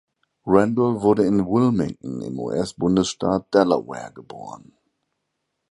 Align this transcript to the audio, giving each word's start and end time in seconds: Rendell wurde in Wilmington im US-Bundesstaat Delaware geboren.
Rendell 0.47 1.03
wurde 1.03 1.27
in 1.27 1.45
Wilmington 1.45 2.23
im 2.23 2.39
US-Bundesstaat 2.39 3.53
Delaware 3.53 4.11
geboren. 4.11 4.75